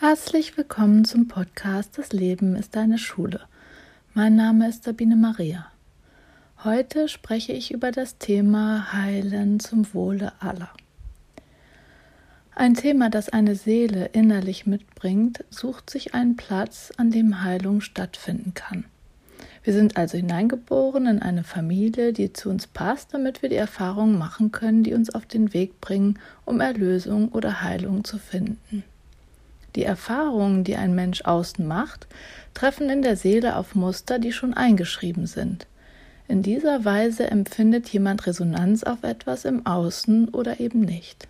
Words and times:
Herzlich 0.00 0.56
willkommen 0.56 1.04
zum 1.04 1.28
Podcast 1.28 1.96
Das 1.98 2.12
Leben 2.12 2.56
ist 2.56 2.74
deine 2.74 2.98
Schule. 2.98 3.42
Mein 4.12 4.34
Name 4.34 4.68
ist 4.68 4.82
Sabine 4.82 5.14
Maria. 5.14 5.70
Heute 6.64 7.06
spreche 7.08 7.52
ich 7.52 7.72
über 7.72 7.92
das 7.92 8.18
Thema 8.18 8.92
Heilen 8.92 9.60
zum 9.60 9.94
Wohle 9.94 10.32
aller. 10.40 10.70
Ein 12.56 12.74
Thema, 12.74 13.08
das 13.08 13.28
eine 13.28 13.54
Seele 13.54 14.06
innerlich 14.06 14.66
mitbringt, 14.66 15.44
sucht 15.48 15.88
sich 15.88 16.12
einen 16.12 16.34
Platz, 16.34 16.92
an 16.96 17.12
dem 17.12 17.44
Heilung 17.44 17.80
stattfinden 17.80 18.52
kann. 18.52 18.86
Wir 19.62 19.74
sind 19.74 19.96
also 19.96 20.18
hineingeboren 20.18 21.06
in 21.06 21.22
eine 21.22 21.44
Familie, 21.44 22.12
die 22.12 22.32
zu 22.32 22.50
uns 22.50 22.66
passt, 22.66 23.14
damit 23.14 23.42
wir 23.42 23.48
die 23.48 23.54
Erfahrungen 23.54 24.18
machen 24.18 24.50
können, 24.50 24.82
die 24.82 24.92
uns 24.92 25.14
auf 25.14 25.24
den 25.24 25.54
Weg 25.54 25.80
bringen, 25.80 26.18
um 26.44 26.60
Erlösung 26.60 27.28
oder 27.28 27.62
Heilung 27.62 28.02
zu 28.02 28.18
finden. 28.18 28.82
Die 29.76 29.84
Erfahrungen, 29.84 30.64
die 30.64 30.76
ein 30.76 30.94
Mensch 30.94 31.22
außen 31.22 31.66
macht, 31.66 32.06
treffen 32.54 32.88
in 32.90 33.02
der 33.02 33.16
Seele 33.16 33.56
auf 33.56 33.74
Muster, 33.74 34.18
die 34.18 34.32
schon 34.32 34.54
eingeschrieben 34.54 35.26
sind. 35.26 35.66
In 36.28 36.42
dieser 36.42 36.84
Weise 36.84 37.30
empfindet 37.30 37.88
jemand 37.88 38.26
Resonanz 38.26 38.82
auf 38.82 39.02
etwas 39.02 39.44
im 39.44 39.66
Außen 39.66 40.28
oder 40.30 40.60
eben 40.60 40.80
nicht. 40.80 41.28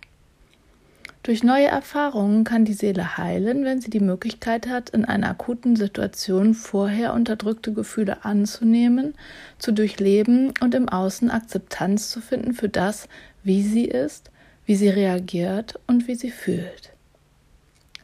Durch 1.23 1.43
neue 1.43 1.65
Erfahrungen 1.65 2.43
kann 2.43 2.65
die 2.65 2.73
Seele 2.73 3.17
heilen, 3.17 3.65
wenn 3.65 3.81
sie 3.81 3.89
die 3.89 3.99
Möglichkeit 3.99 4.67
hat, 4.67 4.91
in 4.91 5.05
einer 5.05 5.29
akuten 5.29 5.75
Situation 5.75 6.53
vorher 6.53 7.15
unterdrückte 7.15 7.73
Gefühle 7.73 8.23
anzunehmen, 8.23 9.15
zu 9.57 9.71
durchleben 9.71 10.53
und 10.61 10.75
im 10.75 10.87
Außen 10.87 11.31
Akzeptanz 11.31 12.11
zu 12.11 12.21
finden 12.21 12.53
für 12.53 12.69
das, 12.69 13.09
wie 13.43 13.63
sie 13.63 13.85
ist, 13.85 14.29
wie 14.67 14.75
sie 14.75 14.89
reagiert 14.89 15.79
und 15.87 16.07
wie 16.07 16.13
sie 16.13 16.29
fühlt. 16.29 16.94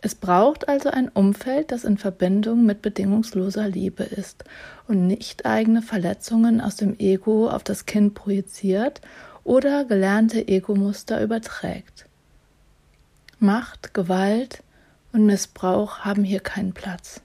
Es 0.04 0.16
braucht 0.16 0.68
also 0.68 0.90
ein 0.90 1.10
Umfeld, 1.10 1.72
das 1.72 1.84
in 1.84 2.00
Verbindung 2.00 2.66
mit 2.66 2.82
bedingungsloser 2.82 3.68
Liebe 3.68 4.04
ist 4.04 4.44
und 4.88 5.06
nicht 5.06 5.46
eigene 5.46 5.84
Verletzungen 5.84 6.60
aus 6.60 6.76
dem 6.76 6.98
Ego 6.98 7.50
auf 7.50 7.64
das 7.64 7.86
Kind 7.86 8.16
projiziert 8.16 9.02
oder 9.44 9.86
gelernte 9.86 10.48
Egomuster 10.48 11.22
überträgt. 11.22 12.08
Macht, 13.40 13.94
Gewalt 13.94 14.64
und 15.14 15.28
Missbrauch 15.28 16.00
haben 16.00 16.24
hier 16.24 16.40
keinen 16.40 16.74
Platz. 16.74 17.22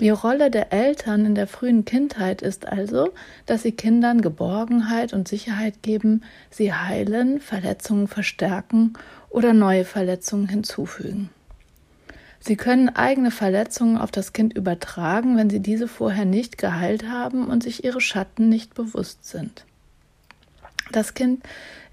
Die 0.00 0.10
Rolle 0.10 0.50
der 0.50 0.72
Eltern 0.72 1.26
in 1.26 1.34
der 1.34 1.48
frühen 1.48 1.84
Kindheit 1.84 2.40
ist 2.40 2.68
also, 2.68 3.12
dass 3.46 3.62
sie 3.62 3.72
Kindern 3.72 4.20
Geborgenheit 4.20 5.12
und 5.12 5.26
Sicherheit 5.26 5.82
geben, 5.82 6.22
sie 6.50 6.72
heilen, 6.72 7.40
Verletzungen 7.40 8.06
verstärken 8.06 8.92
oder 9.28 9.52
neue 9.52 9.84
Verletzungen 9.84 10.48
hinzufügen. 10.48 11.30
Sie 12.38 12.56
können 12.56 12.88
eigene 12.88 13.32
Verletzungen 13.32 13.98
auf 13.98 14.12
das 14.12 14.32
Kind 14.32 14.54
übertragen, 14.54 15.36
wenn 15.36 15.50
sie 15.50 15.60
diese 15.60 15.88
vorher 15.88 16.24
nicht 16.24 16.58
geheilt 16.58 17.08
haben 17.08 17.48
und 17.48 17.64
sich 17.64 17.82
ihre 17.82 18.00
Schatten 18.00 18.48
nicht 18.48 18.74
bewusst 18.74 19.26
sind. 19.26 19.64
Das 20.92 21.14
Kind 21.14 21.42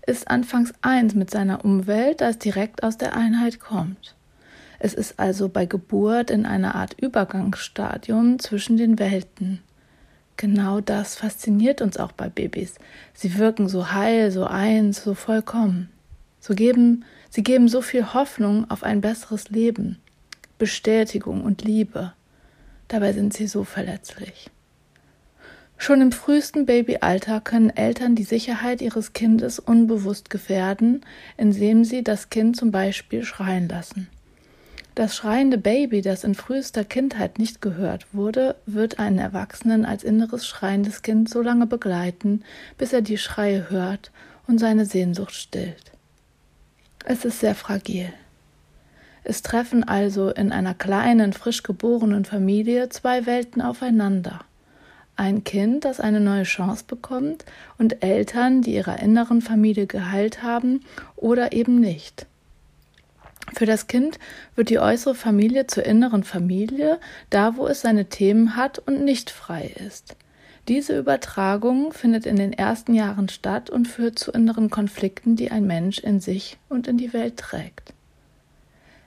ist 0.05 0.29
anfangs 0.29 0.73
eins 0.81 1.15
mit 1.15 1.31
seiner 1.31 1.65
Umwelt, 1.65 2.21
da 2.21 2.29
es 2.29 2.37
direkt 2.37 2.83
aus 2.83 2.97
der 2.97 3.15
Einheit 3.15 3.59
kommt. 3.59 4.14
Es 4.79 4.93
ist 4.93 5.19
also 5.19 5.49
bei 5.49 5.65
Geburt 5.65 6.29
in 6.29 6.45
einer 6.45 6.75
Art 6.75 6.95
Übergangsstadium 6.99 8.39
zwischen 8.39 8.77
den 8.77 8.99
Welten. 8.99 9.61
Genau 10.37 10.81
das 10.81 11.15
fasziniert 11.15 11.81
uns 11.81 11.97
auch 11.97 12.11
bei 12.11 12.29
Babys. 12.29 12.75
Sie 13.13 13.37
wirken 13.37 13.69
so 13.69 13.91
heil, 13.91 14.31
so 14.31 14.45
eins, 14.45 15.03
so 15.03 15.13
vollkommen. 15.13 15.89
So 16.41 16.53
geben, 16.53 17.05
sie 17.29 17.41
geben 17.41 17.69
so 17.69 17.81
viel 17.81 18.13
Hoffnung 18.13 18.69
auf 18.69 18.83
ein 18.83 19.01
besseres 19.01 19.49
Leben, 19.49 19.97
Bestätigung 20.57 21.43
und 21.43 21.63
Liebe. 21.63 22.13
Dabei 22.87 23.13
sind 23.13 23.33
sie 23.33 23.47
so 23.47 23.63
verletzlich. 23.63 24.51
Schon 25.77 26.01
im 26.01 26.11
frühesten 26.11 26.65
Babyalter 26.65 27.41
können 27.41 27.69
Eltern 27.69 28.15
die 28.15 28.23
Sicherheit 28.23 28.81
ihres 28.81 29.13
Kindes 29.13 29.59
unbewusst 29.59 30.29
gefährden, 30.29 31.01
indem 31.37 31.83
sie 31.83 32.03
das 32.03 32.29
Kind 32.29 32.55
zum 32.55 32.71
Beispiel 32.71 33.23
schreien 33.23 33.67
lassen. 33.67 34.07
Das 34.95 35.13
schreiende 35.13 35.57
Baby, 35.57 36.01
das 36.01 36.23
in 36.23 36.35
frühester 36.35 36.85
Kindheit 36.85 37.37
nicht 37.37 37.61
gehört 37.61 38.13
wurde, 38.13 38.55
wird 38.65 38.97
einen 38.97 39.19
Erwachsenen 39.19 39.83
als 39.83 40.05
inneres 40.05 40.47
schreiendes 40.47 41.01
Kind 41.01 41.29
so 41.29 41.41
lange 41.41 41.67
begleiten, 41.67 42.45
bis 42.77 42.93
er 42.93 43.01
die 43.01 43.17
Schreie 43.17 43.69
hört 43.69 44.11
und 44.47 44.57
seine 44.57 44.85
Sehnsucht 44.85 45.33
stillt. 45.33 45.91
Es 47.03 47.25
ist 47.25 47.41
sehr 47.41 47.55
fragil. 47.55 48.07
Es 49.25 49.41
treffen 49.41 49.83
also 49.83 50.29
in 50.29 50.53
einer 50.53 50.73
kleinen, 50.73 51.33
frisch 51.33 51.63
geborenen 51.63 52.23
Familie 52.23 52.87
zwei 52.87 53.25
Welten 53.25 53.61
aufeinander. 53.61 54.45
Ein 55.17 55.43
Kind, 55.43 55.83
das 55.83 55.99
eine 55.99 56.21
neue 56.21 56.43
Chance 56.43 56.85
bekommt, 56.87 57.43
und 57.77 58.01
Eltern, 58.01 58.61
die 58.61 58.75
ihrer 58.75 58.99
inneren 58.99 59.41
Familie 59.41 59.87
geheilt 59.87 60.41
haben 60.41 60.85
oder 61.17 61.51
eben 61.51 61.81
nicht. 61.81 62.27
Für 63.53 63.65
das 63.65 63.87
Kind 63.87 64.19
wird 64.55 64.69
die 64.69 64.79
äußere 64.79 65.15
Familie 65.15 65.67
zur 65.67 65.85
inneren 65.85 66.23
Familie, 66.23 66.99
da 67.29 67.57
wo 67.57 67.67
es 67.67 67.81
seine 67.81 68.05
Themen 68.05 68.55
hat 68.55 68.79
und 68.79 69.03
nicht 69.03 69.29
frei 69.29 69.73
ist. 69.85 70.15
Diese 70.67 70.97
Übertragung 70.97 71.93
findet 71.93 72.25
in 72.25 72.37
den 72.37 72.51
ersten 72.51 72.95
Jahren 72.95 73.29
statt 73.29 73.69
und 73.69 73.87
führt 73.87 74.17
zu 74.17 74.31
inneren 74.31 74.71
Konflikten, 74.71 75.35
die 75.35 75.51
ein 75.51 75.67
Mensch 75.67 75.99
in 75.99 76.19
sich 76.19 76.57
und 76.69 76.87
in 76.87 76.97
die 76.97 77.13
Welt 77.13 77.37
trägt. 77.37 77.93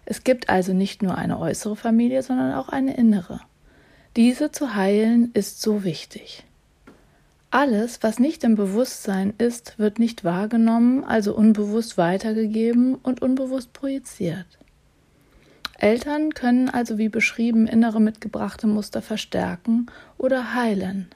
Es 0.04 0.22
gibt 0.22 0.49
also 0.49 0.72
nicht 0.72 1.03
nur 1.03 1.19
eine 1.19 1.38
äußere 1.38 1.76
Familie, 1.76 2.22
sondern 2.22 2.55
auch 2.55 2.69
eine 2.69 2.97
innere. 2.97 3.41
Diese 4.16 4.53
zu 4.53 4.75
heilen 4.75 5.31
ist 5.34 5.60
so 5.60 5.84
wichtig. 5.84 6.44
Alles, 7.50 8.03
was 8.03 8.19
nicht 8.19 8.44
im 8.44 8.56
Bewusstsein 8.56 9.32
ist, 9.38 9.78
wird 9.78 9.98
nicht 9.98 10.22
wahrgenommen, 10.22 11.03
also 11.03 11.34
unbewusst 11.34 11.97
weitergegeben 11.97 12.97
und 12.97 13.22
unbewusst 13.22 13.72
projiziert. 13.72 14.47
Eltern 15.78 16.34
können 16.34 16.69
also 16.69 16.98
wie 16.98 17.08
beschrieben 17.08 17.66
innere 17.66 18.00
mitgebrachte 18.00 18.66
Muster 18.66 19.00
verstärken 19.00 19.87
oder 20.19 20.54
heilen. 20.54 21.08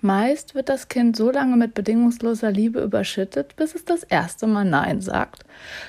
Meist 0.00 0.54
wird 0.54 0.68
das 0.68 0.86
Kind 0.86 1.16
so 1.16 1.32
lange 1.32 1.56
mit 1.56 1.74
bedingungsloser 1.74 2.52
Liebe 2.52 2.80
überschüttet, 2.80 3.56
bis 3.56 3.74
es 3.74 3.84
das 3.84 4.04
erste 4.04 4.46
Mal 4.46 4.64
Nein 4.64 5.00
sagt, 5.00 5.44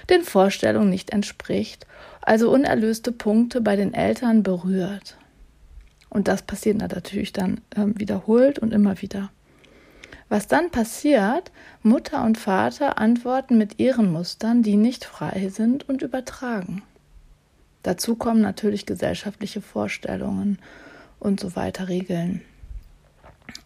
den 0.09 0.23
Vorstellungen 0.23 0.89
nicht 0.89 1.11
entspricht, 1.11 1.85
also 2.23 2.49
unerlöste 2.49 3.11
Punkte 3.11 3.61
bei 3.61 3.75
den 3.75 3.93
Eltern 3.93 4.41
berührt. 4.41 5.15
Und 6.09 6.27
das 6.27 6.41
passiert 6.41 6.77
natürlich 6.77 7.33
dann 7.33 7.61
äh, 7.75 7.85
wiederholt 7.85 8.57
und 8.57 8.73
immer 8.73 8.99
wieder. 9.01 9.29
Was 10.29 10.47
dann 10.47 10.69
passiert, 10.69 11.51
Mutter 11.81 12.23
und 12.23 12.37
Vater 12.37 12.99
antworten 12.99 13.57
mit 13.57 13.79
ihren 13.79 14.11
Mustern, 14.11 14.61
die 14.61 14.77
nicht 14.77 15.03
frei 15.03 15.49
sind 15.49 15.89
und 15.89 16.03
übertragen. 16.03 16.83
Dazu 17.81 18.15
kommen 18.15 18.41
natürlich 18.41 18.85
gesellschaftliche 18.85 19.61
Vorstellungen 19.61 20.59
und 21.19 21.39
so 21.39 21.55
weiter 21.55 21.87
Regeln. 21.87 22.41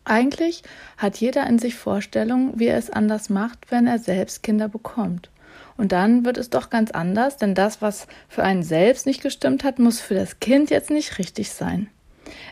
Eigentlich 0.05 0.63
hat 0.97 1.17
jeder 1.17 1.45
in 1.47 1.59
sich 1.59 1.75
Vorstellungen, 1.75 2.57
wie 2.57 2.67
er 2.67 2.77
es 2.77 2.89
anders 2.89 3.29
macht, 3.29 3.69
wenn 3.69 3.85
er 3.85 3.99
selbst 3.99 4.43
Kinder 4.43 4.69
bekommt. 4.69 5.29
Und 5.75 5.91
dann 5.91 6.23
wird 6.23 6.37
es 6.37 6.49
doch 6.49 6.69
ganz 6.69 6.91
anders, 6.91 7.37
denn 7.37 7.55
das, 7.55 7.81
was 7.81 8.07
für 8.29 8.43
einen 8.43 8.63
selbst 8.63 9.05
nicht 9.05 9.21
gestimmt 9.21 9.63
hat, 9.63 9.79
muss 9.79 9.99
für 9.99 10.13
das 10.13 10.39
Kind 10.39 10.69
jetzt 10.69 10.91
nicht 10.91 11.17
richtig 11.17 11.51
sein. 11.51 11.89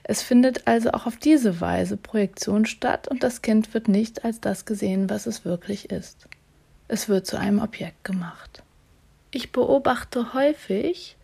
Es 0.04 0.22
findet 0.22 0.68
also 0.68 0.92
auch 0.92 1.06
auf 1.06 1.18
diese 1.18 1.62
Weise 1.62 1.98
Projektion 1.98 2.66
statt 2.66 3.08
und 3.08 3.24
das 3.24 3.42
Kind 3.42 3.74
wird 3.74 3.88
nicht 3.88 4.26
als 4.26 4.40
das 4.42 4.66
gesehen, 4.66 5.10
was 5.10 5.26
es 5.26 5.46
wirklich 5.46 5.92
ist. 5.92 6.28
Es 6.88 7.08
wird 7.08 7.26
zu 7.26 7.38
einem 7.38 7.60
Objekt 7.60 8.04
gemacht. 8.04 8.64
Ich 9.32 9.52
beobachte 9.52 10.34
häufig, 10.34 11.16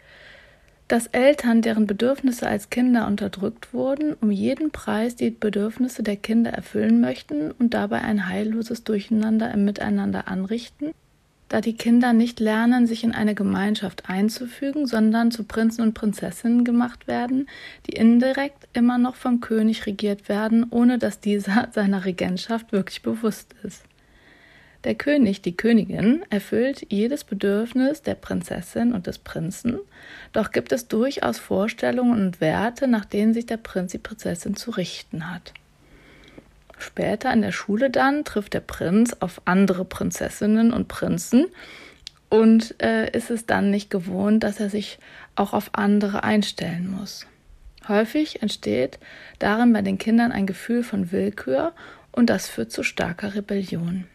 dass 0.88 1.08
Eltern, 1.08 1.62
deren 1.62 1.86
Bedürfnisse 1.86 2.48
als 2.48 2.70
Kinder 2.70 3.08
unterdrückt 3.08 3.74
wurden, 3.74 4.14
um 4.22 4.32
jeden 4.32 4.72
Preis 4.72 5.16
die 5.18 5.32
Bedürfnisse 5.32 6.04
der 6.04 6.16
Kinder 6.16 6.52
erfüllen 6.52 7.02
möchten 7.02 7.52
und 7.52 7.74
dabei 7.74 8.02
ein 8.02 8.30
heilloses 8.30 8.86
Durcheinander 8.86 9.52
im 9.52 9.66
Miteinander 9.66 10.30
anrichten, 10.30 10.94
da 11.50 11.62
die 11.62 11.76
Kinder 11.76 12.14
nicht 12.14 12.40
lernen, 12.40 12.88
sich 12.88 13.04
in 13.04 13.14
eine 13.14 13.36
Gemeinschaft 13.36 14.10
einzufügen, 14.10 14.86
sondern 14.86 15.32
zu 15.32 15.44
Prinzen 15.44 15.82
und 15.82 15.94
Prinzessinnen 15.94 16.66
gemacht 16.66 17.08
werden, 17.08 17.48
die 17.88 17.94
indirekt 17.94 18.68
immer 18.74 18.98
noch 18.98 19.16
vom 19.16 19.40
König 19.40 19.86
regiert 19.86 20.30
werden, 20.30 20.66
ohne 20.70 20.98
dass 20.98 21.20
dieser 21.20 21.70
seiner 21.74 22.06
Regentschaft 22.06 22.72
wirklich 22.72 23.02
bewusst 23.02 23.56
ist. 23.64 23.84
Der 24.84 24.96
König, 24.96 25.42
die 25.42 25.58
Königin, 25.58 26.24
erfüllt 26.30 26.86
jedes 26.90 27.24
Bedürfnis 27.24 28.04
der 28.04 28.16
Prinzessin 28.16 28.94
und 28.94 29.08
des 29.08 29.18
Prinzen, 29.18 29.80
doch 30.34 30.52
gibt 30.52 30.72
es 30.72 30.88
durchaus 30.88 31.40
Vorstellungen 31.40 32.22
und 32.22 32.42
Werte, 32.42 32.88
nach 32.88 33.06
denen 33.06 33.34
sich 33.34 33.46
der 33.46 33.58
Prinz 33.58 33.92
die 33.92 33.98
Prinzessin 33.98 34.56
zu 34.56 34.72
richten 34.72 35.34
hat. 35.34 35.54
Später 36.78 37.34
in 37.34 37.42
der 37.42 37.52
Schule 37.52 37.90
dann 37.90 38.24
trifft 38.24 38.54
der 38.54 38.60
Prinz 38.60 39.16
auf 39.20 39.42
andere 39.46 39.84
Prinzessinnen 39.84 40.72
und 40.72 40.88
Prinzen 40.88 41.48
und 42.30 42.82
äh, 42.82 43.10
ist 43.12 43.32
es 43.32 43.46
dann 43.46 43.72
nicht 43.72 43.90
gewohnt, 43.90 44.44
dass 44.44 44.60
er 44.60 44.70
sich 44.70 45.00
auch 45.36 45.54
auf 45.54 45.72
andere 45.74 46.24
einstellen 46.24 46.92
muss. 46.92 47.26
Häufig 47.88 48.42
entsteht 48.42 49.00
darin 49.40 49.72
bei 49.74 49.82
den 49.82 49.98
Kindern 49.98 50.32
ein 50.32 50.46
Gefühl 50.46 50.84
von 50.84 51.12
Willkür 51.12 51.74
und 52.12 52.30
das 52.30 52.50
führt 52.50 52.72
zu 52.72 52.84
starker 52.84 53.34
Rebellion. 53.34 54.06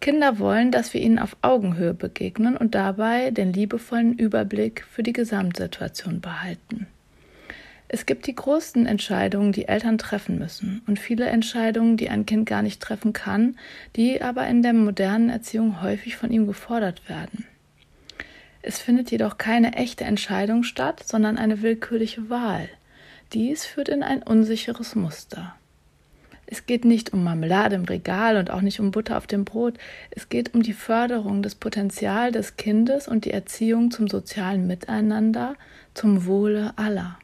Kinder 0.00 0.38
wollen, 0.38 0.70
dass 0.70 0.94
wir 0.94 1.00
ihnen 1.00 1.18
auf 1.18 1.36
Augenhöhe 1.42 1.94
begegnen 1.94 2.56
und 2.56 2.74
dabei 2.74 3.30
den 3.30 3.52
liebevollen 3.52 4.16
Überblick 4.16 4.84
für 4.84 5.02
die 5.02 5.14
Gesamtsituation 5.14 6.20
behalten. 6.20 6.86
Es 7.88 8.04
gibt 8.04 8.26
die 8.26 8.34
größten 8.34 8.86
Entscheidungen, 8.86 9.52
die 9.52 9.68
Eltern 9.68 9.98
treffen 9.98 10.38
müssen 10.38 10.82
und 10.86 10.98
viele 10.98 11.26
Entscheidungen, 11.26 11.96
die 11.96 12.08
ein 12.08 12.26
Kind 12.26 12.46
gar 12.46 12.62
nicht 12.62 12.82
treffen 12.82 13.12
kann, 13.12 13.56
die 13.94 14.22
aber 14.22 14.46
in 14.48 14.62
der 14.62 14.72
modernen 14.72 15.30
Erziehung 15.30 15.82
häufig 15.82 16.16
von 16.16 16.32
ihm 16.32 16.46
gefordert 16.46 17.08
werden. 17.08 17.46
Es 18.62 18.80
findet 18.80 19.12
jedoch 19.12 19.38
keine 19.38 19.74
echte 19.74 20.04
Entscheidung 20.04 20.64
statt, 20.64 21.04
sondern 21.06 21.38
eine 21.38 21.62
willkürliche 21.62 22.28
Wahl. 22.28 22.68
Dies 23.32 23.64
führt 23.64 23.88
in 23.88 24.02
ein 24.02 24.22
unsicheres 24.22 24.96
Muster. 24.96 25.54
Es 26.46 26.66
geht 26.66 26.84
nicht 26.84 27.12
um 27.12 27.22
Marmelade 27.22 27.76
im 27.76 27.84
Regal 27.84 28.36
und 28.36 28.50
auch 28.50 28.60
nicht 28.60 28.80
um 28.80 28.92
Butter 28.92 29.16
auf 29.18 29.26
dem 29.26 29.44
Brot. 29.44 29.78
Es 30.10 30.28
geht 30.28 30.54
um 30.54 30.62
die 30.62 30.72
Förderung 30.72 31.42
des 31.42 31.56
Potenzials 31.56 32.32
des 32.32 32.56
Kindes 32.56 33.06
und 33.08 33.24
die 33.24 33.32
Erziehung 33.32 33.90
zum 33.90 34.08
sozialen 34.08 34.66
Miteinander, 34.66 35.54
zum 35.94 36.26
Wohle 36.26 36.72
aller. 36.76 37.18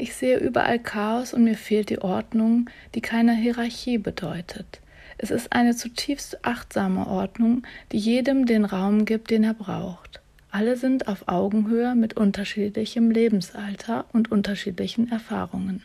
Ich 0.00 0.14
sehe 0.14 0.38
überall 0.38 0.78
Chaos 0.78 1.34
und 1.34 1.44
mir 1.44 1.58
fehlt 1.58 1.90
die 1.90 2.00
Ordnung, 2.00 2.70
die 2.94 3.02
keine 3.02 3.34
Hierarchie 3.34 3.98
bedeutet. 3.98 4.80
Es 5.18 5.30
ist 5.30 5.52
eine 5.52 5.76
zutiefst 5.76 6.42
achtsame 6.42 7.06
Ordnung, 7.06 7.66
die 7.92 7.98
jedem 7.98 8.46
den 8.46 8.64
Raum 8.64 9.04
gibt, 9.04 9.28
den 9.28 9.44
er 9.44 9.52
braucht. 9.52 10.22
Alle 10.50 10.78
sind 10.78 11.06
auf 11.06 11.28
Augenhöhe 11.28 11.94
mit 11.94 12.14
unterschiedlichem 12.14 13.10
Lebensalter 13.10 14.06
und 14.14 14.32
unterschiedlichen 14.32 15.12
Erfahrungen. 15.12 15.84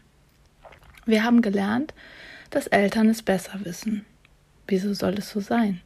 Wir 1.05 1.25
haben 1.25 1.41
gelernt, 1.41 1.93
dass 2.51 2.67
Eltern 2.67 3.09
es 3.09 3.21
besser 3.21 3.65
wissen. 3.65 4.05
Wieso 4.65 4.93
soll 4.93 5.15
es 5.15 5.29
so 5.29 5.41
sein? 5.41 5.81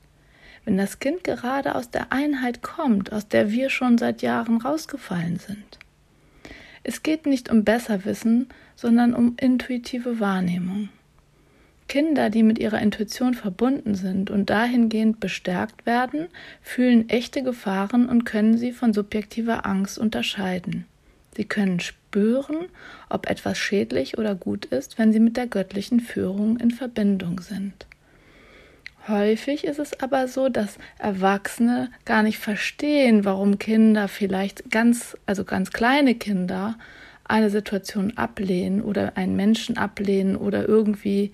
Wenn 0.65 0.77
das 0.77 0.99
Kind 0.99 1.23
gerade 1.23 1.73
aus 1.73 1.89
der 1.89 2.11
Einheit 2.11 2.61
kommt, 2.61 3.11
aus 3.11 3.27
der 3.27 3.49
wir 3.49 3.71
schon 3.71 3.97
seit 3.97 4.21
Jahren 4.21 4.61
rausgefallen 4.61 5.39
sind. 5.39 5.79
Es 6.83 7.03
geht 7.03 7.25
nicht 7.25 7.49
um 7.49 7.63
Besserwissen, 7.63 8.47
sondern 8.75 9.13
um 9.13 9.35
intuitive 9.39 10.19
Wahrnehmung. 10.19 10.89
Kinder, 11.87 12.29
die 12.29 12.43
mit 12.43 12.59
ihrer 12.59 12.79
Intuition 12.79 13.33
verbunden 13.33 13.95
sind 13.95 14.29
und 14.29 14.49
dahingehend 14.49 15.19
bestärkt 15.19 15.85
werden, 15.85 16.27
fühlen 16.61 17.09
echte 17.09 17.43
Gefahren 17.43 18.07
und 18.07 18.25
können 18.25 18.57
sie 18.57 18.71
von 18.71 18.93
subjektiver 18.93 19.65
Angst 19.65 19.97
unterscheiden. 19.97 20.85
Sie 21.35 21.45
können 21.45 21.79
spüren, 21.79 22.67
ob 23.09 23.29
etwas 23.29 23.57
schädlich 23.57 24.17
oder 24.17 24.35
gut 24.35 24.65
ist, 24.65 24.97
wenn 24.99 25.11
sie 25.11 25.19
mit 25.19 25.35
der 25.35 25.47
göttlichen 25.47 25.99
Führung 25.99 26.57
in 26.59 26.71
Verbindung 26.71 27.41
sind. 27.41 27.87
Häufig 29.07 29.63
ist 29.63 29.80
es 29.80 30.00
aber 30.01 30.28
so, 30.28 30.50
dass 30.50 30.78
Erwachsene 30.98 31.90
gar 32.06 32.22
nicht 32.22 32.38
verstehen, 32.38 33.25
warum 33.25 33.57
Kinder 33.57 34.07
vielleicht 34.07 34.69
ganz, 34.69 35.18
also 35.25 35.44
ganz 35.44 35.72
kleine 35.72 36.16
Kinder 36.16 36.78
eine 37.30 37.51
Situation 37.51 38.18
ablehnen 38.18 38.81
oder 38.81 39.16
einen 39.16 39.36
Menschen 39.36 39.78
ablehnen 39.78 40.36
oder 40.36 40.68
irgendwie 40.68 41.31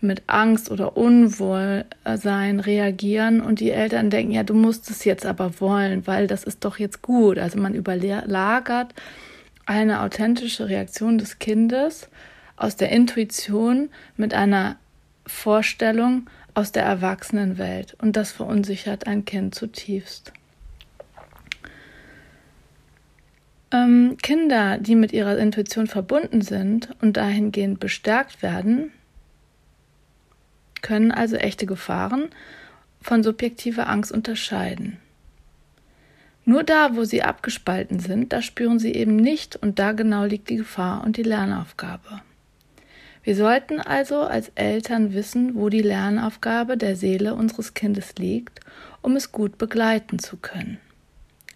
mit 0.00 0.22
Angst 0.26 0.70
oder 0.70 0.96
Unwohlsein 0.96 2.60
reagieren 2.60 3.40
und 3.40 3.60
die 3.60 3.70
Eltern 3.70 4.10
denken, 4.10 4.32
ja, 4.32 4.42
du 4.42 4.52
musst 4.52 4.90
es 4.90 5.04
jetzt 5.04 5.24
aber 5.24 5.58
wollen, 5.58 6.06
weil 6.06 6.26
das 6.26 6.44
ist 6.44 6.64
doch 6.66 6.78
jetzt 6.78 7.00
gut. 7.00 7.38
Also 7.38 7.58
man 7.58 7.74
überlagert 7.74 8.94
eine 9.64 10.02
authentische 10.02 10.68
Reaktion 10.68 11.16
des 11.16 11.38
Kindes 11.38 12.08
aus 12.56 12.76
der 12.76 12.90
Intuition 12.90 13.88
mit 14.16 14.34
einer 14.34 14.76
Vorstellung 15.26 16.28
aus 16.58 16.72
der 16.72 16.82
Erwachsenenwelt 16.82 17.94
und 18.02 18.16
das 18.16 18.32
verunsichert 18.32 19.06
ein 19.06 19.24
Kind 19.24 19.54
zutiefst. 19.54 20.32
Ähm, 23.70 24.16
Kinder, 24.20 24.78
die 24.78 24.96
mit 24.96 25.12
ihrer 25.12 25.38
Intuition 25.38 25.86
verbunden 25.86 26.40
sind 26.40 26.96
und 27.00 27.16
dahingehend 27.16 27.78
bestärkt 27.78 28.42
werden, 28.42 28.90
können 30.82 31.12
also 31.12 31.36
echte 31.36 31.64
Gefahren 31.64 32.28
von 33.00 33.22
subjektiver 33.22 33.88
Angst 33.88 34.10
unterscheiden. 34.10 34.96
Nur 36.44 36.64
da, 36.64 36.96
wo 36.96 37.04
sie 37.04 37.22
abgespalten 37.22 38.00
sind, 38.00 38.32
da 38.32 38.42
spüren 38.42 38.80
sie 38.80 38.94
eben 38.94 39.14
nicht 39.14 39.54
und 39.54 39.78
da 39.78 39.92
genau 39.92 40.24
liegt 40.24 40.50
die 40.50 40.56
Gefahr 40.56 41.04
und 41.04 41.18
die 41.18 41.22
Lernaufgabe. 41.22 42.20
Wir 43.22 43.36
sollten 43.36 43.80
also 43.80 44.22
als 44.22 44.50
Eltern 44.54 45.12
wissen, 45.12 45.54
wo 45.54 45.68
die 45.68 45.82
Lernaufgabe 45.82 46.76
der 46.76 46.96
Seele 46.96 47.34
unseres 47.34 47.74
Kindes 47.74 48.14
liegt, 48.16 48.60
um 49.02 49.16
es 49.16 49.32
gut 49.32 49.58
begleiten 49.58 50.18
zu 50.18 50.36
können. 50.36 50.78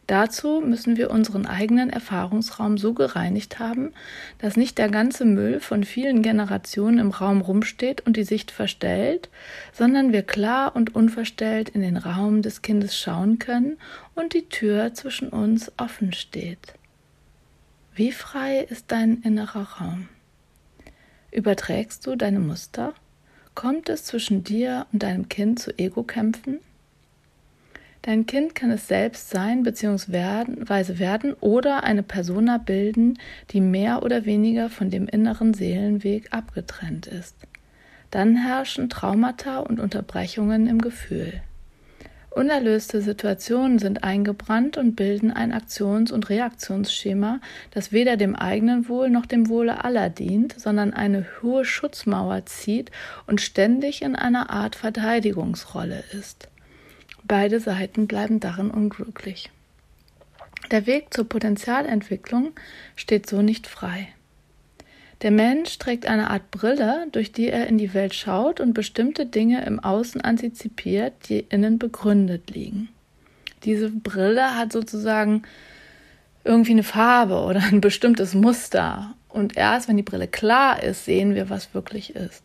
Dazu 0.09 0.61
müssen 0.61 0.97
wir 0.97 1.11
unseren 1.11 1.47
eigenen 1.47 1.89
Erfahrungsraum 1.89 2.77
so 2.77 2.93
gereinigt 2.93 3.61
haben, 3.61 3.93
dass 4.39 4.57
nicht 4.57 4.77
der 4.77 4.91
ganze 4.91 5.25
Müll 5.25 5.61
von 5.61 5.85
vielen 5.85 6.23
Generationen 6.23 6.99
im 6.99 7.11
Raum 7.13 7.41
rumsteht 7.41 8.01
und 8.03 8.17
die 8.17 8.25
Sicht 8.25 8.51
verstellt, 8.51 9.31
sondern 9.73 10.13
wir 10.13 10.23
klar 10.23 10.75
und 10.75 10.95
unverstellt 10.95 11.69
in 11.69 11.83
den 11.83 11.97
Raum 11.97 12.43
des 12.43 12.63
Kindes 12.63 12.99
schauen 12.99 13.39
können 13.39 13.79
und 14.15 14.35
die 14.35 14.49
Tür 14.49 14.93
zwischen 14.93 15.29
uns 15.29 15.71
offen 15.79 16.13
steht. 16.13 16.75
Wie 17.95 18.11
frei 18.11 18.59
ist 18.59 18.87
dein 18.89 19.23
innerer 19.23 19.79
Raum? 19.81 20.09
Überträgst 21.33 22.07
du 22.07 22.15
deine 22.15 22.41
Muster? 22.41 22.93
Kommt 23.55 23.89
es 23.89 24.05
zwischen 24.05 24.45
dir 24.45 24.87
und 24.93 25.03
deinem 25.03 25.31
Kind 25.31 25.59
zu 25.59 25.77
Ego-Kämpfen? 25.79 26.61
Dein 28.03 28.27
Kind 28.27 28.55
kann 28.55 28.71
es 28.71 28.87
selbst 28.87 29.31
sein 29.31 29.63
bzw. 29.63 30.99
werden 30.99 31.33
oder 31.41 31.85
eine 31.85 32.03
Persona 32.03 32.59
bilden, 32.59 33.19
die 33.51 33.63
mehr 33.63 34.03
oder 34.03 34.27
weniger 34.27 34.69
von 34.69 34.91
dem 34.91 35.09
inneren 35.09 35.55
Seelenweg 35.55 36.35
abgetrennt 36.35 37.07
ist. 37.07 37.37
Dann 38.11 38.37
herrschen 38.37 38.91
Traumata 38.91 39.61
und 39.61 39.81
Unterbrechungen 39.81 40.67
im 40.67 40.83
Gefühl. 40.83 41.41
Unerlöste 42.35 43.03
Situationen 43.03 43.79
sind 43.79 44.05
eingebrannt 44.05 44.79
und 44.79 44.97
bilden 44.97 45.31
ein 45.31 45.53
Aktions- 45.53 46.11
und 46.11 46.31
Reaktionsschema, 46.31 47.41
das 47.73 47.93
weder 47.93 48.17
dem 48.17 48.35
eigenen 48.35 48.89
Wohl 48.89 49.11
noch 49.11 49.27
dem 49.27 49.49
Wohle 49.51 49.85
aller 49.85 50.09
dient, 50.09 50.59
sondern 50.59 50.95
eine 50.95 51.27
hohe 51.43 51.67
Schutzmauer 51.67 52.47
zieht 52.47 52.91
und 53.27 53.43
ständig 53.43 54.01
in 54.01 54.17
einer 54.17 54.49
Art 54.49 54.77
Verteidigungsrolle 54.77 56.05
ist. 56.13 56.49
Beide 57.25 57.61
Seiten 57.61 58.07
bleiben 58.07 58.41
darin 58.41 58.71
unglücklich. 58.71 59.51
Der 60.71 60.87
Weg 60.87 61.13
zur 61.13 61.29
Potenzialentwicklung 61.29 62.53
steht 62.97 63.29
so 63.29 63.43
nicht 63.43 63.67
frei. 63.67 64.09
Der 65.23 65.31
Mensch 65.31 65.79
trägt 65.79 66.07
eine 66.07 66.31
Art 66.31 66.51
Brille, 66.51 67.07
durch 67.13 67.31
die 67.31 67.49
er 67.49 67.69
in 67.69 67.79
die 67.79 67.95
Welt 67.95 68.13
schaut 68.13 68.59
und 68.59 68.75
bestimmte 68.75 69.25
Dinge 69.25 69.65
im 69.65 69.79
Außen 69.79 70.21
antizipiert, 70.21 71.13
die 71.29 71.47
innen 71.49 71.79
begründet 71.79 72.51
liegen. 72.51 72.89
Diese 73.63 73.89
Brille 73.89 74.57
hat 74.57 74.73
sozusagen 74.73 75.45
irgendwie 76.45 76.73
eine 76.73 76.83
Farbe 76.83 77.41
oder 77.43 77.63
ein 77.63 77.81
bestimmtes 77.81 78.35
Muster. 78.35 79.15
Und 79.29 79.57
erst 79.57 79.89
wenn 79.89 79.97
die 79.97 80.03
Brille 80.03 80.27
klar 80.27 80.83
ist, 80.83 81.05
sehen 81.05 81.37
wir, 81.37 81.49
was 81.49 81.73
wirklich 81.73 82.17
ist. 82.17 82.43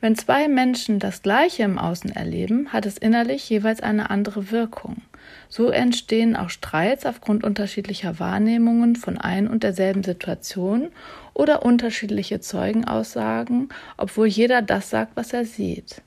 Wenn 0.00 0.16
zwei 0.16 0.48
Menschen 0.48 0.98
das 0.98 1.20
Gleiche 1.20 1.62
im 1.62 1.78
Außen 1.78 2.10
erleben, 2.10 2.72
hat 2.72 2.86
es 2.86 2.96
innerlich 2.96 3.48
jeweils 3.50 3.82
eine 3.82 4.08
andere 4.08 4.50
Wirkung. 4.50 5.02
So 5.50 5.68
entstehen 5.68 6.36
auch 6.36 6.48
Streits 6.48 7.04
aufgrund 7.04 7.44
unterschiedlicher 7.44 8.18
Wahrnehmungen 8.18 8.96
von 8.96 9.18
ein 9.18 9.46
und 9.46 9.62
derselben 9.62 10.02
Situation 10.02 10.88
oder 11.34 11.66
unterschiedliche 11.66 12.40
Zeugenaussagen, 12.40 13.68
obwohl 13.98 14.26
jeder 14.26 14.62
das 14.62 14.88
sagt, 14.88 15.16
was 15.16 15.34
er 15.34 15.44
sieht. 15.44 16.00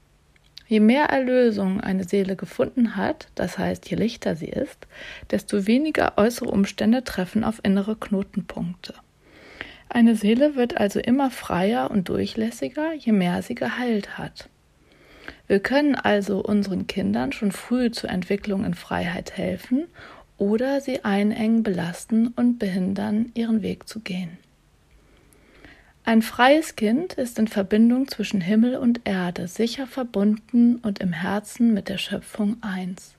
Je 0.68 0.80
mehr 0.80 1.06
Erlösung 1.06 1.80
eine 1.80 2.04
Seele 2.04 2.36
gefunden 2.36 2.96
hat, 2.96 3.28
das 3.36 3.60
heißt 3.60 3.88
je 3.92 3.96
lichter 3.96 4.36
sie 4.36 4.48
ist, 4.48 4.88
desto 5.30 5.68
weniger 5.68 6.14
äußere 6.18 6.50
Umstände 6.50 7.04
treffen 7.04 7.44
auf 7.44 7.60
innere 7.64 7.96
Knotenpunkte. 7.96 8.96
Eine 9.94 10.16
Seele 10.16 10.56
wird 10.56 10.78
also 10.78 11.00
immer 11.00 11.30
freier 11.30 11.92
und 11.92 12.10
durchlässiger, 12.10 12.94
je 12.94 13.12
mehr 13.12 13.44
sie 13.44 13.54
geheilt 13.54 14.18
hat. 14.18 14.50
Wir 15.46 15.60
können 15.60 15.94
also 15.94 16.44
unseren 16.44 16.88
Kindern 16.88 17.32
schon 17.32 17.52
früh 17.52 17.92
zur 17.92 18.10
Entwicklung 18.10 18.66
in 18.66 18.74
Freiheit 18.74 19.38
helfen 19.38 19.86
oder 20.40 20.82
sie 20.82 21.06
einengen, 21.06 21.62
belasten 21.62 22.30
und 22.30 22.58
behindern, 22.58 23.32
ihren 23.36 23.62
Weg 23.62 23.88
zu 23.88 24.00
gehen. 24.00 24.40
Ein 26.06 26.24
freies 26.24 26.76
Kind 26.76 27.14
ist 27.14 27.38
in 27.38 27.48
Verbindung 27.48 28.08
zwischen 28.08 28.42
Himmel 28.42 28.78
und 28.78 29.02
Erde, 29.04 29.48
sicher 29.48 29.86
verbunden 29.86 30.78
und 30.78 31.00
im 31.00 31.14
Herzen 31.14 31.72
mit 31.72 31.88
der 31.88 32.00
Schöpfung 32.00 32.58
eins. 32.62 33.14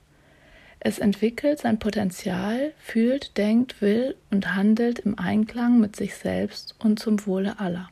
Es 0.87 0.99
entwickelt 0.99 1.61
sein 1.61 1.79
Potenzial, 1.79 2.73
fühlt, 2.79 3.39
denkt, 3.39 3.81
will 3.81 4.17
und 4.31 4.55
handelt 4.55 4.99
im 4.99 5.19
Einklang 5.19 5.81
mit 5.81 5.97
sich 5.97 6.15
selbst 6.15 6.75
und 6.79 6.99
zum 6.99 7.27
Wohle 7.27 7.59
aller. 7.59 7.89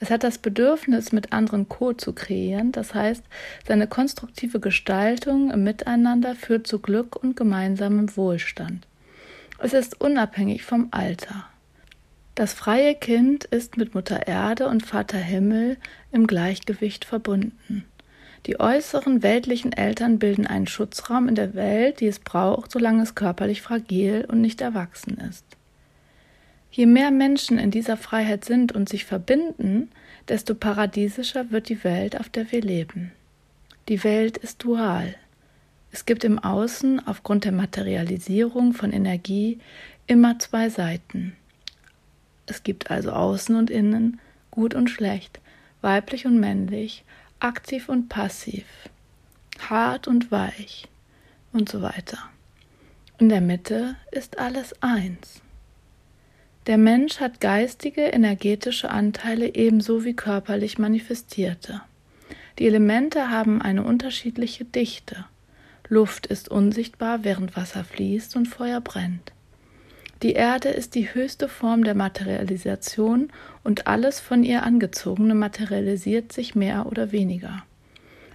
Es 0.00 0.10
hat 0.10 0.22
das 0.22 0.36
Bedürfnis, 0.36 1.12
mit 1.12 1.32
anderen 1.32 1.66
Co 1.66 1.94
zu 1.94 2.12
kreieren, 2.12 2.72
das 2.72 2.94
heißt, 2.94 3.24
seine 3.66 3.86
konstruktive 3.86 4.60
Gestaltung 4.60 5.50
im 5.50 5.64
Miteinander 5.64 6.34
führt 6.34 6.66
zu 6.66 6.78
Glück 6.78 7.16
und 7.16 7.38
gemeinsamem 7.38 8.14
Wohlstand. 8.18 8.86
Es 9.58 9.72
ist 9.72 9.98
unabhängig 9.98 10.62
vom 10.62 10.88
Alter. 10.90 11.46
Das 12.34 12.52
freie 12.52 12.94
Kind 12.94 13.44
ist 13.44 13.78
mit 13.78 13.94
Mutter 13.94 14.26
Erde 14.26 14.68
und 14.68 14.84
Vater 14.84 15.16
Himmel 15.16 15.78
im 16.12 16.26
Gleichgewicht 16.26 17.06
verbunden. 17.06 17.86
Die 18.46 18.60
äußeren 18.60 19.22
weltlichen 19.22 19.72
Eltern 19.72 20.18
bilden 20.18 20.46
einen 20.46 20.66
Schutzraum 20.66 21.28
in 21.28 21.34
der 21.34 21.54
Welt, 21.54 22.00
die 22.00 22.06
es 22.06 22.18
braucht, 22.18 22.72
solange 22.72 23.02
es 23.02 23.14
körperlich 23.14 23.62
fragil 23.62 24.26
und 24.28 24.40
nicht 24.40 24.60
erwachsen 24.60 25.16
ist. 25.16 25.44
Je 26.70 26.86
mehr 26.86 27.10
Menschen 27.10 27.58
in 27.58 27.70
dieser 27.70 27.96
Freiheit 27.96 28.44
sind 28.44 28.72
und 28.72 28.88
sich 28.88 29.04
verbinden, 29.04 29.90
desto 30.28 30.54
paradiesischer 30.54 31.50
wird 31.50 31.68
die 31.68 31.84
Welt, 31.84 32.18
auf 32.18 32.28
der 32.28 32.50
wir 32.52 32.60
leben. 32.60 33.12
Die 33.88 34.02
Welt 34.04 34.36
ist 34.36 34.62
dual. 34.64 35.14
Es 35.92 36.04
gibt 36.04 36.24
im 36.24 36.38
Außen 36.38 37.06
aufgrund 37.06 37.44
der 37.44 37.52
Materialisierung 37.52 38.72
von 38.72 38.92
Energie 38.92 39.60
immer 40.06 40.38
zwei 40.38 40.68
Seiten. 40.68 41.36
Es 42.46 42.62
gibt 42.62 42.90
also 42.90 43.12
außen 43.12 43.54
und 43.56 43.70
innen, 43.70 44.20
gut 44.50 44.74
und 44.74 44.90
schlecht, 44.90 45.40
weiblich 45.80 46.26
und 46.26 46.40
männlich, 46.40 47.04
aktiv 47.44 47.90
und 47.90 48.08
passiv, 48.08 48.64
hart 49.68 50.08
und 50.08 50.32
weich 50.32 50.88
und 51.52 51.68
so 51.68 51.82
weiter. 51.82 52.18
In 53.18 53.28
der 53.28 53.42
Mitte 53.42 53.96
ist 54.10 54.38
alles 54.38 54.82
eins. 54.82 55.42
Der 56.66 56.78
Mensch 56.78 57.20
hat 57.20 57.42
geistige, 57.42 58.00
energetische 58.00 58.90
Anteile 58.90 59.54
ebenso 59.54 60.06
wie 60.06 60.14
körperlich 60.14 60.78
manifestierte. 60.78 61.82
Die 62.58 62.66
Elemente 62.66 63.28
haben 63.28 63.60
eine 63.60 63.84
unterschiedliche 63.84 64.64
Dichte. 64.64 65.26
Luft 65.90 66.26
ist 66.26 66.48
unsichtbar, 66.48 67.24
während 67.24 67.58
Wasser 67.58 67.84
fließt 67.84 68.36
und 68.36 68.46
Feuer 68.46 68.80
brennt. 68.80 69.33
Die 70.24 70.32
Erde 70.32 70.70
ist 70.70 70.94
die 70.94 71.12
höchste 71.12 71.50
Form 71.50 71.84
der 71.84 71.94
Materialisation 71.94 73.28
und 73.62 73.86
alles 73.86 74.20
von 74.20 74.42
ihr 74.42 74.62
angezogene 74.62 75.34
materialisiert 75.34 76.32
sich 76.32 76.54
mehr 76.54 76.86
oder 76.86 77.12
weniger. 77.12 77.62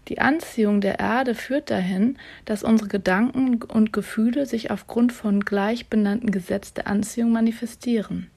Die 0.07 0.19
Anziehung 0.19 0.81
der 0.81 0.99
Erde 0.99 1.33
führt 1.33 1.71
dahin, 1.71 2.19
dass 2.45 2.61
unsere 2.61 2.89
Gedanken 2.89 3.63
und 3.63 3.91
Gefühle 3.91 4.45
sich 4.45 4.69
aufgrund 4.69 5.11
von 5.13 5.39
gleich 5.39 5.87
benannten 5.87 6.29
Gesetz 6.29 6.75
der 6.75 6.85
Anziehung 6.85 7.31
manifestieren. 7.31 8.29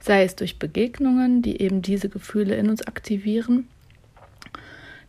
Sei 0.00 0.24
es 0.24 0.34
durch 0.34 0.58
Begegnungen, 0.58 1.42
die 1.42 1.60
eben 1.60 1.82
diese 1.82 2.08
Gefühle 2.08 2.54
in 2.56 2.70
uns 2.70 2.86
aktivieren. 2.86 3.68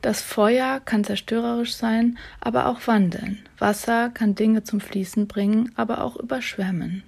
Das 0.01 0.21
Feuer 0.21 0.81
kann 0.83 1.05
zerstörerisch 1.05 1.75
sein, 1.75 2.17
aber 2.41 2.67
auch 2.67 2.85
wandeln. 2.87 3.39
Wasser 3.57 4.09
kann 4.09 4.35
Dinge 4.35 4.65
zum 4.65 4.81
Fließen 4.81 5.27
bringen, 5.27 5.71
aber 5.77 6.03
auch 6.03 6.17
überschwemmen 6.17 7.03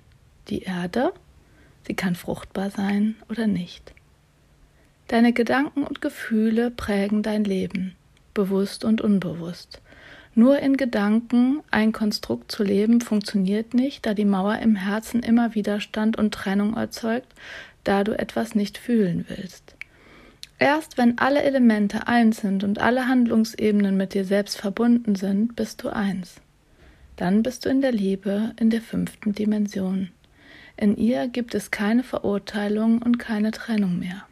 die 0.49 0.63
Erde, 0.63 1.13
sie 1.85 1.93
kann 1.93 2.15
fruchtbar 2.15 2.69
sein 2.69 3.15
oder 3.29 3.47
nicht. 3.47 3.93
Deine 5.07 5.31
Gedanken 5.31 5.83
und 5.83 6.01
Gefühle 6.01 6.69
prägen 6.71 7.23
dein 7.23 7.43
Leben, 7.43 7.95
bewusst 8.33 8.83
und 8.83 9.01
unbewusst. 9.01 9.81
Nur 10.35 10.59
in 10.59 10.77
Gedanken 10.77 11.63
ein 11.71 11.93
Konstrukt 11.93 12.51
zu 12.51 12.63
leben 12.63 13.01
funktioniert 13.01 13.73
nicht, 13.73 14.05
da 14.05 14.13
die 14.13 14.25
Mauer 14.25 14.59
im 14.59 14.75
Herzen 14.75 15.23
immer 15.23 15.55
Widerstand 15.55 16.17
und 16.17 16.33
Trennung 16.33 16.75
erzeugt, 16.75 17.33
da 17.83 18.03
du 18.03 18.11
etwas 18.17 18.53
nicht 18.53 18.77
fühlen 18.77 19.25
willst. 19.29 19.75
Erst 20.59 20.97
wenn 20.97 21.17
alle 21.17 21.43
Elemente 21.43 22.07
eins 22.07 22.37
sind 22.37 22.63
und 22.63 22.79
alle 22.79 23.07
Handlungsebenen 23.07 23.95
mit 23.95 24.13
dir 24.13 24.25
selbst 24.25 24.57
verbunden 24.57 25.15
sind, 25.15 25.55
bist 25.55 25.83
du 25.83 25.89
eins. 25.89 26.41
Dann 27.15 27.43
bist 27.43 27.65
du 27.65 27.69
in 27.69 27.81
der 27.81 27.91
Liebe 27.91 28.53
in 28.59 28.69
der 28.69 28.81
fünften 28.81 29.33
Dimension. 29.33 30.09
In 30.77 30.95
ihr 30.95 31.27
gibt 31.27 31.55
es 31.55 31.71
keine 31.71 32.03
Verurteilung 32.03 33.01
und 33.01 33.17
keine 33.17 33.49
Trennung 33.49 33.97
mehr. 33.97 34.27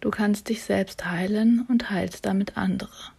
Du 0.00 0.10
kannst 0.10 0.48
dich 0.48 0.62
selbst 0.62 1.06
heilen 1.06 1.64
und 1.68 1.90
heilst 1.90 2.26
damit 2.26 2.56
andere. 2.56 3.12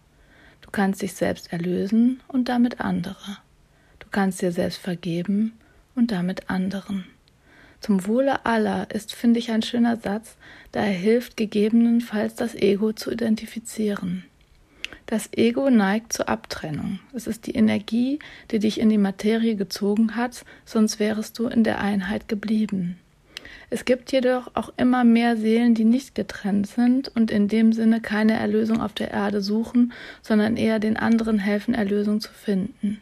Du 0.60 0.70
kannst 0.70 1.00
dich 1.00 1.14
selbst 1.14 1.50
erlösen 1.50 2.20
und 2.28 2.50
damit 2.50 2.80
andere. 2.80 3.38
Du 3.98 4.06
kannst 4.10 4.42
dir 4.42 4.52
selbst 4.52 4.78
vergeben 4.78 5.58
und 5.94 6.10
damit 6.10 6.50
anderen. 6.50 7.06
Zum 7.80 8.06
Wohle 8.06 8.44
aller 8.44 8.90
ist, 8.90 9.14
finde 9.14 9.38
ich, 9.38 9.50
ein 9.50 9.62
schöner 9.62 9.96
Satz, 9.96 10.36
da 10.72 10.80
er 10.80 10.92
hilft, 10.92 11.38
gegebenenfalls 11.38 12.34
das 12.34 12.54
Ego 12.54 12.92
zu 12.92 13.10
identifizieren. 13.10 14.24
Das 15.10 15.28
Ego 15.32 15.70
neigt 15.70 16.12
zur 16.12 16.28
Abtrennung. 16.28 17.00
Es 17.12 17.26
ist 17.26 17.48
die 17.48 17.56
Energie, 17.56 18.20
die 18.52 18.60
dich 18.60 18.78
in 18.78 18.88
die 18.90 18.96
Materie 18.96 19.56
gezogen 19.56 20.14
hat, 20.14 20.44
sonst 20.64 21.00
wärest 21.00 21.36
du 21.36 21.48
in 21.48 21.64
der 21.64 21.80
Einheit 21.80 22.28
geblieben. 22.28 22.96
Es 23.70 23.84
gibt 23.84 24.12
jedoch 24.12 24.52
auch 24.54 24.72
immer 24.76 25.02
mehr 25.02 25.36
Seelen, 25.36 25.74
die 25.74 25.84
nicht 25.84 26.14
getrennt 26.14 26.68
sind 26.68 27.08
und 27.08 27.32
in 27.32 27.48
dem 27.48 27.72
Sinne 27.72 28.00
keine 28.00 28.34
Erlösung 28.34 28.80
auf 28.80 28.92
der 28.92 29.10
Erde 29.10 29.40
suchen, 29.40 29.92
sondern 30.22 30.56
eher 30.56 30.78
den 30.78 30.96
anderen 30.96 31.40
helfen, 31.40 31.74
Erlösung 31.74 32.20
zu 32.20 32.30
finden. 32.32 33.00